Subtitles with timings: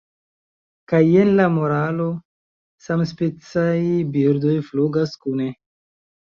[0.93, 2.09] Kaj jen la moralo:
[2.87, 3.77] 'Samspecaj
[4.19, 5.55] birdoj flugas kune.'"